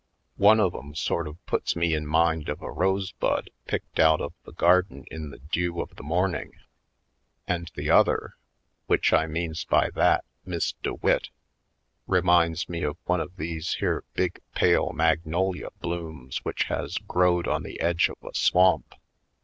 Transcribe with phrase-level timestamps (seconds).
[0.39, 4.33] One of 'em sort of puts me in mind of a rosebud picked out of
[4.45, 6.53] the garden in the dev/ of the morning
[7.47, 7.71] and 172 /.
[7.71, 8.35] PoindexteTj Colored the other,
[8.87, 11.29] which I means by that, Miss De Witt,
[12.07, 17.61] reminds me of one of these here big pale magnolia blooms which has growed on
[17.61, 18.95] the edge of a swamp.